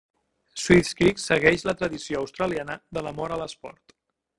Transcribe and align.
Swifts 0.61 0.95
Creek 1.01 1.21
segueix 1.25 1.67
la 1.69 1.77
tradició 1.83 2.25
australiana 2.25 2.83
de 2.99 3.09
l'amor 3.11 3.37
a 3.37 3.43
l'esport. 3.45 4.01